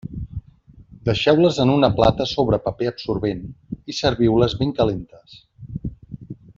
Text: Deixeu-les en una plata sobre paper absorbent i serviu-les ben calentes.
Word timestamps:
Deixeu-les 1.09 1.59
en 1.65 1.73
una 1.73 1.89
plata 1.99 2.27
sobre 2.31 2.59
paper 2.65 2.89
absorbent 2.93 3.45
i 3.93 3.99
serviu-les 4.01 4.59
ben 4.63 4.77
calentes. 4.81 5.41